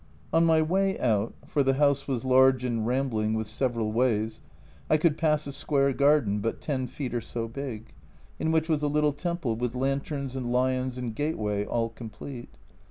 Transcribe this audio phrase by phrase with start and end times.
[0.33, 4.41] On my way out, for the house was large and rambling, with several ways,
[4.89, 7.93] I could pass a square garden but 10 feet or so big,
[8.39, 12.57] in which was a little temple, with lanterns and lions and gateway all complete.